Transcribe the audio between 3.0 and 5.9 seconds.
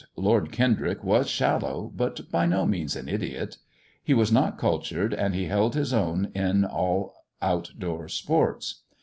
idiot. He was not cultured, but he held